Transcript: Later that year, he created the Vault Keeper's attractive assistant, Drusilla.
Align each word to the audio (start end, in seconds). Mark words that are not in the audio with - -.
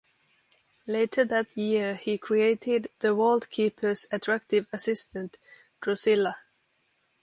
Later 0.87 1.25
that 1.25 1.55
year, 1.55 1.93
he 1.93 2.17
created 2.17 2.89
the 2.97 3.13
Vault 3.13 3.47
Keeper's 3.51 4.07
attractive 4.11 4.65
assistant, 4.73 5.37
Drusilla. 5.79 6.37